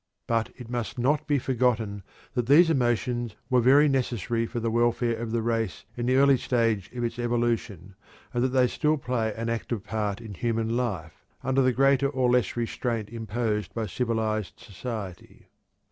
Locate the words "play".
8.97-9.31